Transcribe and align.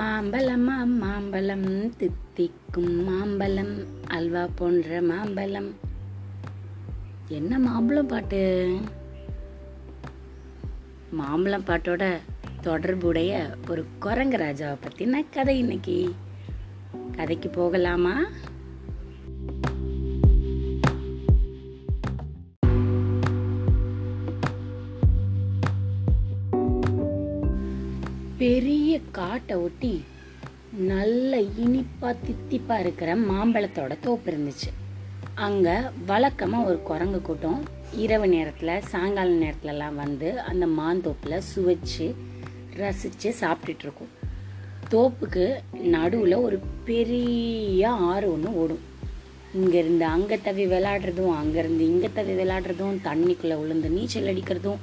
மாம்பழம் 0.00 0.98
மாம்பழம் 0.98 1.96
தித்திக்கும் 1.96 3.04
மாம்பழம் 3.04 3.86
அல்வா 4.06 4.48
போன்ற 4.54 5.02
மாம்பழம். 5.02 5.74
என்ன 7.28 7.58
மாம்பழம் 7.58 8.06
பாட்டு? 8.06 8.40
மாம்பழம் 11.10 11.64
பாட்டோட 11.64 12.16
தொடர்புடைய 12.60 13.56
ஒரு 13.70 13.86
குரங்கு 13.98 14.36
ராஜாவை 14.36 14.76
பற்றின 14.82 15.24
கதை 15.30 15.58
இன்னைக்கு. 15.58 16.14
கதைக்கு 17.16 17.48
போகலாமா? 17.48 18.24
பெரிய 28.40 28.90
காட்டை 29.16 29.56
ஒட்டி 29.56 30.04
நல்ல 30.90 31.40
இனிப்பா 31.64 32.10
தித்திப்பா 32.26 32.76
இருக்கிற 32.80 33.16
மாம்பழத்தோட 33.30 33.92
தோப்பு 34.00 34.28
இருந்துச்சு. 34.32 34.70
அங்க 35.46 35.68
வழக்கமா 36.08 36.58
ஒரு 36.66 36.78
குரங்கு 36.82 37.20
கூட்டம் 37.22 37.58
இரவு 38.04 38.26
நேரத்துல 38.26 38.76
சாயங்கால 38.92 39.34
நேரத்துலலாம் 39.42 39.98
வந்து 40.04 40.40
அந்த 40.40 40.66
மாந்தோப்புல 40.78 41.40
சுவைச்சு 41.50 42.06
ரசிச்சு 42.80 43.32
சாப்பிட்டுட்டு 43.40 43.86
இருக்கும் 43.86 44.14
தோப்புக்கு 44.94 45.44
நடுவுல 45.96 46.40
ஒரு 46.42 46.60
பெரிய 46.84 47.90
ஆறு 47.90 48.32
ஒன்று 48.32 48.54
ஓடும். 48.62 48.82
இங்கேருந்து 49.60 50.06
அங்கே 50.14 50.38
தவி 50.48 50.66
விளையாடுறதும் 50.74 51.36
அங்கேருந்து 51.42 51.84
இங்கே 51.92 52.10
தவி 52.14 52.34
விளையாடுறதும் 52.40 53.04
தண்ணிக்குள்ளே 53.08 53.58
விழுந்து 53.62 53.90
நீச்சல் 53.98 54.32
அடிக்கிறதும் 54.32 54.82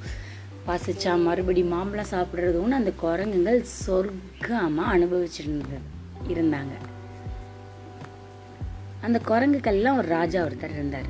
பசிச்சா 0.68 1.22
மறுபடி 1.22 1.62
மாம்பழம் 1.62 2.06
சாப்பிட்றதும்னு 2.10 2.70
அந்த 2.70 2.92
குரங்குகள் 2.92 3.66
சொர்க்கமாக 3.86 4.92
அனுபவிச்சிருந்தது 4.92 5.78
இருந்தாங்க. 6.28 6.72
அந்த 9.00 9.20
குரங்குக்கெல்லாம் 9.24 9.96
ஒரு 9.96 10.08
ராஜா 10.08 10.44
ஒருத்தர் 10.44 10.70
இருந்தார். 10.70 11.06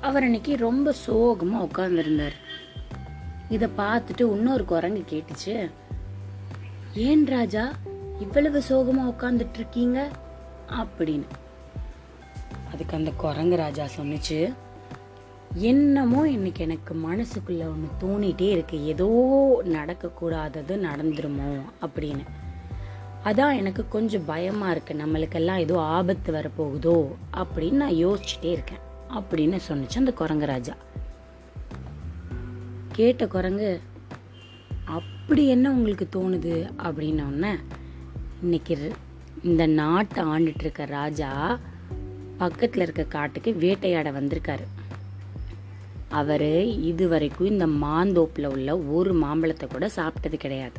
அவர் 0.00 0.22
அன்னைக்கு 0.22 0.56
ரொம்ப 0.56 0.92
சோகமாக 0.92 1.64
உட்காந்துருந்தார் 1.64 2.32
இதை 3.48 3.68
பார்த்துட்டு 3.76 4.32
இன்னொரு 4.32 4.64
குரங்கு 4.64 5.04
கேட்டுச்சு. 5.10 5.70
ஏன் 6.94 7.26
ராஜா 7.26 7.72
இவ்வளவு 8.20 8.62
சோகமாக 8.62 9.10
உட்காந்துட்டு 9.10 9.54
இருக்கீங்க? 9.54 10.08
அப்படின்னு. 10.70 11.26
அதுக்கு 12.72 12.96
அந்த 12.96 13.10
குரங்கு 13.10 13.56
ராஜா 13.56 13.84
சொன்னிச்சு 13.96 14.54
என்னமோ 15.54 16.28
இன்னைக்கு 16.28 16.62
எனக்கு 16.62 16.94
மனசுக்குள்ள 16.94 17.64
ஒன்று 17.68 17.88
தோணிட்டே 18.00 18.50
இருக்கு. 18.50 18.84
ஏதோ 18.84 19.08
நடக்கக்கூடாதது 19.64 20.76
நடந்துருமோ 20.76 21.60
அப்படின்னு. 21.82 22.24
அதான் 23.24 23.56
எனக்கு 23.56 23.88
கொஞ்சம் 23.88 24.24
பயமா 24.24 24.70
இருக்கு. 24.70 24.94
நம்மளுக்கெல்லாம் 24.94 25.58
ஏதோ 25.58 25.80
ஆபத்து 25.80 26.32
வரப்போகுதோ 26.32 27.06
அப்படின்னு 27.32 27.72
நான் 27.72 27.92
யோசிச்சுட்டே 27.92 28.50
இருக்கேன். 28.50 28.78
அப்படின்னு 29.10 29.60
சொன்னுச்சு 29.68 29.96
அந்த 29.96 30.12
குரங்கு 30.12 30.46
ராஜா 30.46 30.74
கேட்ட 32.92 33.26
குரங்கு 33.26 33.80
அப்படி 34.84 35.48
என்ன 35.48 35.70
உங்களுக்கு 35.70 36.08
தோணுது? 36.12 36.70
அப்படின்னோடனே 36.78 37.58
இன்னைக்கு 38.42 38.92
இந்த 39.42 39.66
நாட்டை 39.66 40.24
ஆண்டுட்டு 40.24 40.58
இருக்க 40.58 40.84
ராஜா 40.84 41.58
பக்கத்தில் 42.36 42.82
இருக்க 42.82 43.04
காட்டுக்கு 43.04 43.52
வேட்டையாட 43.52 44.10
வந்திருக்காரு. 44.10 44.66
அவர் 46.08 46.50
இதுவரைக்கும் 46.64 47.48
இந்த 47.48 47.66
மாந்தோப்பில் 47.66 48.46
உள்ள 48.46 48.78
ஒரு 48.78 49.14
மாம்பழத்தை 49.14 49.68
கூட 49.68 49.90
சாப்பிட்டது 49.96 50.36
கிடையாது. 50.36 50.78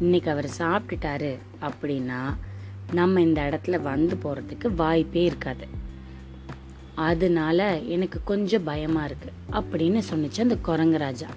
இன்னைக்கு 0.00 0.30
அவர் 0.30 0.48
சாப்பிட்டுட்டாரு 0.58 1.38
அப்படின்னா 1.62 2.20
நம்ம 2.92 3.20
இந்த 3.20 3.40
இடத்துல 3.50 3.82
வந்து 3.82 4.16
போகிறதுக்கு 4.22 4.74
வாய்ப்பே 4.74 5.24
இருக்காது. 5.24 5.66
அதனால 6.94 7.78
எனக்கு 7.80 8.20
கொஞ்சம் 8.24 8.64
பயமாக 8.64 9.08
இருக்குது 9.08 9.32
அப்படின்னு 9.52 10.02
சொன்னிச்சு 10.10 10.40
அந்த 10.40 10.56
குரங்கு 10.56 10.98
ராஜா. 10.98 11.28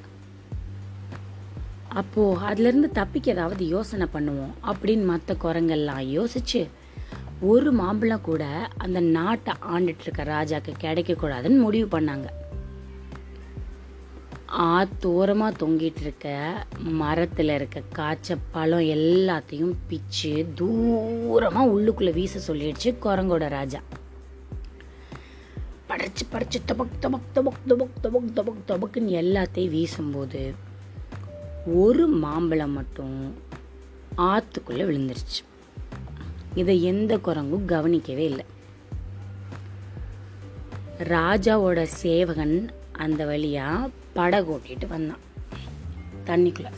அப்போது 1.87 2.41
அதுலேருந்து 2.47 2.91
தப்பிக்க 2.91 3.31
ஏதாவது 3.31 3.67
யோசனை 3.67 4.07
பண்ணுவோம் 4.13 4.53
அப்படின்னு 4.67 5.05
மற்ற 5.05 5.35
குரங்கெல்லாம் 5.43 6.03
யோசிச்சு 6.17 6.67
ஒரு 7.41 7.71
மாம்பழம் 7.71 8.21
கூட 8.21 8.69
அந்த 8.77 8.99
நாட்டை 8.99 9.53
ஆண்டுட்டு 9.73 10.01
இருக்க 10.01 10.23
ராஜாக்கு 10.23 10.71
கிடைக்க 10.77 11.13
கூடாதுன்னு 11.13 11.59
முடிவு 11.59 11.99
பண்ணாங்க. 11.99 12.27
ஆத்தோரமாக 14.51 15.53
தொங்கிட்டு 15.59 16.01
இருக்க 16.01 16.53
மரத்தில் 16.77 17.49
இருக்க 17.49 17.81
காய்ச்ச 17.91 18.37
பழம் 18.51 18.79
எல்லாத்தையும் 18.79 19.75
பிச்சு 19.87 20.47
தூரமாக 20.55 21.71
உள்ளுக்குள்ளே 21.71 22.13
வீச 22.13 22.53
சொல்லிடுச்சு 22.53 22.95
குரங்கோட 23.01 23.47
ராஜா. 23.49 23.79
படைச்சு 25.89 26.23
படைச்சு 26.31 26.57
தபக் 26.67 26.97
தபக் 27.01 27.29
தபக் 27.35 27.67
தபக் 27.67 28.03
தபக் 28.03 28.31
தபக் 28.35 28.67
தபக்குன்னு 28.67 29.09
எல்லாத்தையும் 29.09 29.69
வீசும்போது 29.69 30.53
ஒரு 31.65 32.07
மாம்பழம் 32.07 32.71
மட்டும் 32.71 33.35
ஆற்றுக்குள்ளே 34.17 34.83
விழுந்துருச்சு. 34.83 35.43
இதை 36.55 36.83
எந்த 36.83 37.17
குரங்கும் 37.17 37.65
கவனிக்கவே 37.65 38.25
இல்லை. 38.25 38.45
ராஜாவோட 40.99 41.83
சேவகன் 41.83 42.71
அந்த 42.99 43.25
வழியாக 43.25 43.89
படகு 44.13 44.49
ஓட்டிட்டு 44.55 44.87
வந்தான். 44.87 45.23
தண்ணிக்குள்ள 46.25 46.69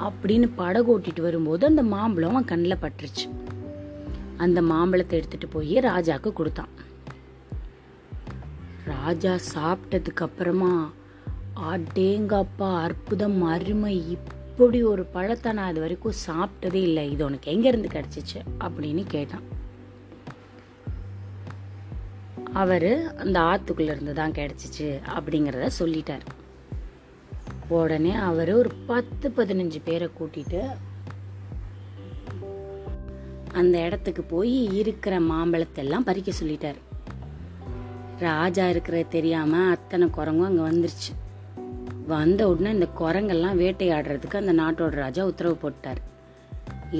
அப்படின்னு 0.00 0.48
படகு 0.56 0.98
ஓட்டிட்டு 0.98 1.20
வரும்போது 1.20 1.66
அந்த 1.66 1.82
மாம்பழம் 1.82 2.30
அவன் 2.30 2.44
கண்ணில் 2.44 2.82
பட்டுருச்சு. 2.82 3.24
அந்த 4.36 4.62
மாம்பழத்தை 4.62 5.18
எடுத்துட்டு 5.18 5.48
போய் 5.48 5.76
ராஜாக்கு 5.76 6.32
கொடுத்தான். 6.32 6.72
ராஜா 8.84 9.36
சாப்பிட்டதுக்கு 9.54 10.24
அப்புறமா 10.28 10.92
அடேங்கப்பா 11.70 12.70
அற்புதம் 12.80 13.42
அருமை. 13.42 13.96
இப்படி 14.10 14.82
ஒரு 14.82 15.04
பழத்தை 15.04 15.52
நான் 15.52 15.70
இது 15.70 15.80
வரைக்கும் 15.80 16.22
சாப்பிட்டதே 16.26 16.82
இல்லை. 16.88 17.10
இது 17.10 17.24
உனக்கு 17.24 17.52
எங்கேருந்து 17.52 17.90
கிடச்சிச்சு? 17.92 18.40
அப்படின்னு 18.60 19.04
கேட்டான். 19.06 19.62
அவர் 22.60 22.90
அந்த 23.22 23.36
ஆற்றுக்குள்ளேருந்து 23.50 24.12
தான் 24.12 24.34
கிடச்சிச்சு 24.38 24.88
அப்படிங்கிறத 25.16 25.68
சொல்லிட்டார். 25.78 26.24
உடனே 27.68 28.12
அவர் 28.28 28.52
ஒரு 28.54 28.70
பத்து 28.90 29.26
பதினஞ்சு 29.36 29.78
பேரை 29.84 30.08
கூட்டிட்டு 30.18 30.60
அந்த 33.60 33.74
இடத்துக்கு 33.86 34.22
போய் 34.22 34.54
இருக்கிற 34.80 35.14
மாம்பழத்தை 35.20 35.80
எல்லாம் 35.84 36.06
பறிக்க 36.08 36.30
சொல்லிட்டார். 36.40 36.78
ராஜா 38.18 38.64
இருக்கிறது 38.68 39.06
தெரியாம 39.08 39.60
அத்தனை 39.70 40.06
குரங்கும் 40.16 40.48
அங்கே 40.48 40.64
வந்துருச்சு. 40.70 41.12
வந்த 42.06 42.40
உடனே 42.48 42.70
இந்த 42.70 42.88
குரங்கெல்லாம் 43.00 43.60
வேட்டையாடுறதுக்கு 43.62 44.42
அந்த 44.42 44.54
நாட்டோட 44.62 44.94
ராஜா 45.04 45.24
உத்தரவு 45.30 45.56
போட்டார். 45.56 46.00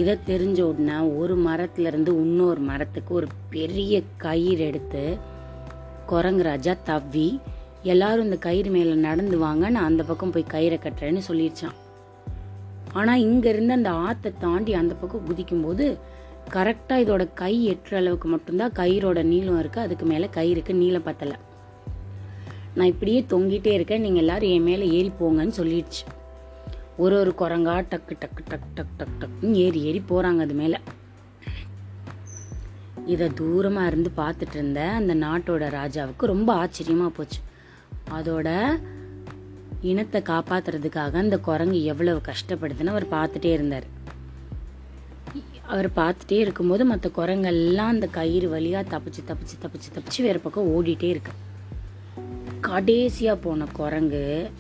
இதை 0.01 0.15
தெரிஞ்ச 0.31 0.61
உடனே 0.71 0.97
ஒரு 1.21 1.37
மரத்துல 1.49 1.91
இருந்து 1.93 2.13
இன்னொரு 2.25 2.61
மரத்துக்கு 2.71 3.13
ஒரு 3.15 3.29
பெரிய 3.51 4.03
கயிறு 4.17 4.65
எடுத்து 4.71 5.05
குரங்கு 6.07 6.43
ராஜா 6.43 6.73
தவ்வி 6.85 7.29
எல்லாரும் 7.93 8.25
இந்த 8.25 8.37
கயிறு 8.37 8.71
மேலே 8.71 8.95
நடந்து 9.09 9.39
வாங்க 9.39 9.71
நான் 9.71 9.89
அந்த 9.91 10.03
பக்கம் 10.03 10.33
போய் 10.35 10.53
கயிறை 10.55 10.79
கட்டுறேன்னு 10.83 11.23
சொல்லிடுச்சான் 11.29 11.79
ஆனால் 12.93 13.23
இங்கேருந்து 13.23 13.77
அந்த 13.79 13.91
ஆற்றை 14.07 14.33
தாண்டி 14.39 14.73
அந்த 14.81 14.95
பக்கம் 14.95 15.27
குதிக்கும்போது 15.29 15.87
கரெக்டாக 16.55 17.03
இதோட 17.05 17.23
கை 17.35 17.55
எட்டுற 17.73 17.95
அளவுக்கு 17.97 18.29
மட்டும்தான் 18.29 18.77
கயிறோட 18.79 19.23
நீளம் 19.23 19.61
இருக்குது 19.63 19.87
அதுக்கு 19.87 20.07
மேலே 20.07 20.27
கயிறுக்கு 20.37 20.73
நீளம் 20.73 21.07
பத்தலை. 21.07 21.37
நான் 22.75 22.91
இப்படியே 22.93 23.21
தொங்கிட்டே 23.33 23.73
இருக்கேன் 23.77 24.01
நீங்கள் 24.01 24.23
எல்லாரும் 24.23 24.51
என் 24.51 24.63
மேலே 24.63 24.87
ஏறி 24.99 25.11
போங்கன்னு 25.21 25.55
சொல்லிடுச்சு. 25.61 26.03
ஒரு 26.97 27.15
ஒரு 27.19 27.33
குரங்கா 27.39 27.75
டக்கு 27.93 28.15
டக்கு 28.23 28.43
டக் 28.51 28.69
டக் 28.75 28.95
டக் 28.99 29.17
டக்குன்னு 29.21 29.55
ஏறி 29.65 29.81
ஏறி 29.83 30.03
போகிறாங்க 30.09 30.41
அது 30.47 30.55
மேலே. 30.55 30.79
இதை 33.07 33.27
தூரமாக 33.41 33.87
இருந்து 33.87 34.11
பார்த்துட்டு 34.17 34.55
இருந்த 34.55 34.81
அந்த 34.91 35.15
நாட்டோட 35.15 35.65
ராஜாவுக்கு 35.71 36.25
ரொம்ப 36.25 36.53
ஆச்சரியமாக 36.53 37.11
போச்சு. 37.11 37.41
அதோட 38.11 38.49
இனத்தை 39.81 40.23
காப்பாற்றுறதுக்காக 40.23 41.13
அந்த 41.13 41.39
குரங்கு 41.39 41.85
எவ்வளவு 41.85 42.21
கஷ்டப்படுதுன்னு 42.31 42.95
அவர் 42.95 43.07
பார்த்துட்டே 43.07 43.51
இருந்தார். 43.53 43.87
அவர் 45.67 45.89
பார்த்துட்டே 45.91 46.39
இருக்கும்போது 46.39 46.85
மற்ற 46.85 47.11
குரங்கெல்லாம் 47.17 47.93
அந்த 47.95 48.07
கயிறு 48.07 48.49
வழியாக 48.49 48.99
தப்பிச்சு 48.99 49.23
தப்பிச்சு 49.31 49.57
தப்பிச்சு 49.63 49.89
தப்பிச்சு 49.97 50.23
வேறு 50.23 50.41
பக்கம் 50.41 50.71
ஓடிட்டே 50.75 51.09
இருக்கு. 51.15 51.33
கடைசியாக 52.61 53.39
போன 53.41 53.67
குரங்கு 53.73 54.51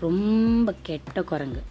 ரொம்ப 0.00 0.74
கெட்ட 0.82 1.22
குரங்கு. 1.22 1.62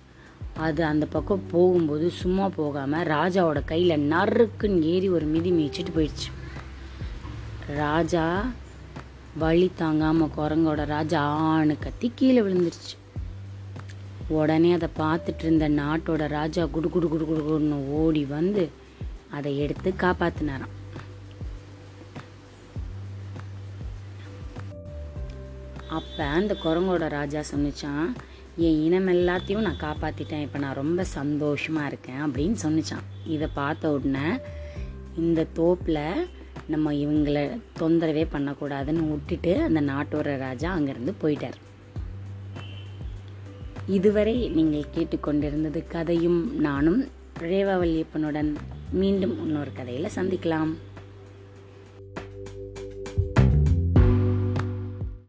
அது 0.55 0.85
அந்த 0.85 1.05
பக்கம் 1.05 1.47
போகும்போது 1.51 2.11
சும்மா 2.11 2.49
போகாமல் 2.49 3.07
ராஜாவோட 3.07 3.65
கையில் 3.65 4.11
நறுக்குன்னு 4.11 4.81
ஏறி 4.81 5.09
ஒரு 5.09 5.25
மிதி 5.25 5.51
மிதிச்சிட்டு 5.51 5.93
போயிடுச்சு. 5.95 6.29
ராஜா 7.67 8.45
வழி 9.37 9.71
தாங்காமல் 9.75 10.33
குரங்கோட 10.37 10.85
ராஜா 10.85 11.21
ஆணு 11.21 11.77
கத்தி 11.79 12.11
கீழே 12.15 12.41
விழுந்துருச்சு. 12.41 12.95
உடனே 14.27 14.73
அதை 14.73 14.89
பார்த்துட்டு 14.97 15.43
இருந்த 15.43 15.69
நாட்டோட 15.69 16.27
ராஜா 16.27 16.65
குடு 16.65 16.89
குடு 16.89 17.07
குடு 17.07 17.25
குடுன்னு 17.25 17.87
ஓடி 17.87 18.25
வந்து 18.25 18.69
அதை 19.31 19.57
எடுத்து 19.57 19.93
காப்பாத்தினாராம். 19.97 20.75
அப்போ 25.87 26.23
அந்த 26.23 26.57
குரங்கோட 26.63 27.07
ராஜா 27.07 27.41
சொன்னிச்சான் 27.53 28.13
என் 28.57 28.81
இனம் 28.85 29.07
எல்லாத்தையும் 29.07 29.65
நான் 29.65 29.79
காப்பாற்றிட்டேன் 29.83 30.41
இப்போ 30.41 30.59
நான் 30.59 30.79
ரொம்ப 30.79 31.03
சந்தோஷமாக 31.03 31.87
இருக்கேன் 31.87 32.19
அப்படின்னு 32.25 32.57
சொன்னிச்சான். 32.63 33.05
இதை 33.25 33.47
பார்த்த 33.53 33.91
உடனே 33.91 34.39
இந்த 35.15 35.47
தோப்பில் 35.53 36.27
நம்ம 36.67 36.93
இவங்களை 36.93 37.59
தொந்தரவே 37.79 38.25
பண்ணக்கூடாதுன்னு 38.33 39.09
விட்டுட்டு 39.09 39.61
அந்த 39.61 39.81
நாட்டோர 39.81 40.37
ராஜா 40.37 40.75
அங்கேருந்து 40.75 41.13
போயிட்டார். 41.21 41.57
இதுவரை 43.87 44.49
நீங்கள் 44.49 44.91
கேட்டுக்கொண்டிருந்தது 44.95 45.87
கதையும் 45.87 46.59
நானும் 46.59 47.07
ரேவாவல்லியப்பனுடன் 47.39 48.55
மீண்டும் 48.91 49.37
இன்னொரு 49.45 49.71
கதையில் 49.73 50.15
சந்திக்கலாம். 50.15 50.73